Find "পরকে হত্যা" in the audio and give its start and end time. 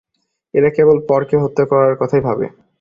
1.09-1.63